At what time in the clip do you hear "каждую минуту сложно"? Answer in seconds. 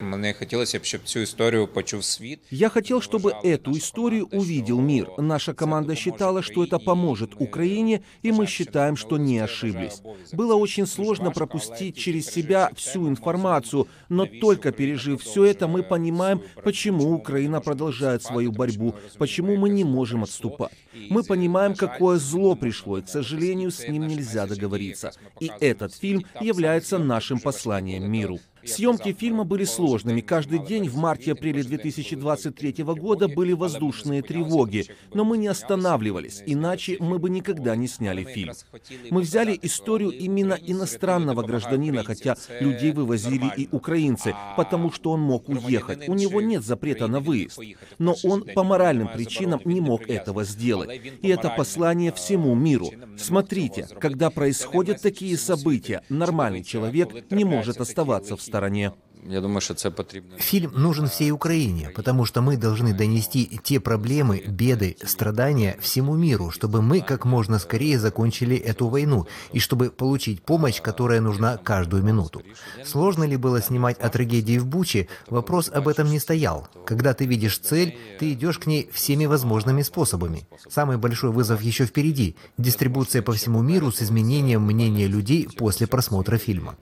71.57-73.27